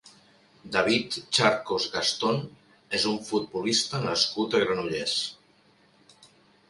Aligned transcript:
David 0.75 1.17
Charcos 1.39 1.85
Gastón 1.97 2.41
és 3.01 3.05
un 3.11 3.21
futbolista 3.29 4.03
nascut 4.07 4.57
a 4.57 4.63
Granollers. 4.65 5.19